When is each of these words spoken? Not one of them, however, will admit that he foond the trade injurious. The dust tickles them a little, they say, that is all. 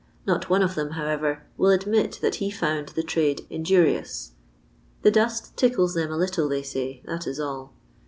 Not 0.25 0.49
one 0.49 0.63
of 0.63 0.73
them, 0.73 0.93
however, 0.93 1.43
will 1.57 1.69
admit 1.69 2.17
that 2.23 2.37
he 2.37 2.49
foond 2.49 2.95
the 2.95 3.03
trade 3.03 3.45
injurious. 3.51 4.31
The 5.03 5.11
dust 5.11 5.55
tickles 5.55 5.93
them 5.93 6.11
a 6.11 6.17
little, 6.17 6.49
they 6.49 6.63
say, 6.63 7.03
that 7.05 7.27
is 7.27 7.39
all. 7.39 7.73